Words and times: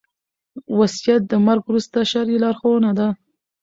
وصيت 0.77 1.21
د 1.27 1.33
مرګ 1.45 1.63
وروسته 1.65 1.97
شرعي 2.11 2.37
لارښوونه 2.43 2.91
ده 2.99 3.07